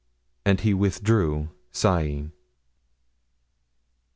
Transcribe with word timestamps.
And 0.45 0.61
he 0.61 0.73
withdrew, 0.73 1.49
sighing. 1.71 2.31